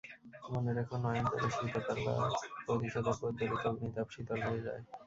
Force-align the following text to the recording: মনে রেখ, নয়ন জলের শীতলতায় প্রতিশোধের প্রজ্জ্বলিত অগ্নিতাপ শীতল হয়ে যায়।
মনে 0.51 0.71
রেখ, 0.73 0.89
নয়ন 1.03 1.25
জলের 1.31 1.51
শীতলতায় 1.55 2.03
প্রতিশোধের 2.65 3.15
প্রজ্জ্বলিত 3.19 3.63
অগ্নিতাপ 3.65 4.07
শীতল 4.13 4.39
হয়ে 4.47 4.65
যায়। 4.65 4.81